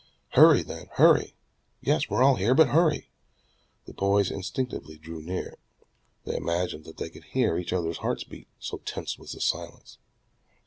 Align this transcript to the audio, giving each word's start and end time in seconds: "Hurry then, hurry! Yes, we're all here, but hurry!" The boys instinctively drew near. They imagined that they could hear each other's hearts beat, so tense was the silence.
"Hurry 0.29 0.63
then, 0.63 0.87
hurry! 0.93 1.35
Yes, 1.79 2.09
we're 2.09 2.23
all 2.23 2.33
here, 2.37 2.55
but 2.55 2.69
hurry!" 2.69 3.11
The 3.85 3.93
boys 3.93 4.31
instinctively 4.31 4.97
drew 4.97 5.21
near. 5.21 5.59
They 6.25 6.35
imagined 6.37 6.85
that 6.85 6.97
they 6.97 7.11
could 7.11 7.25
hear 7.25 7.55
each 7.59 7.71
other's 7.71 7.99
hearts 7.99 8.23
beat, 8.23 8.47
so 8.57 8.77
tense 8.79 9.19
was 9.19 9.33
the 9.33 9.41
silence. 9.41 9.99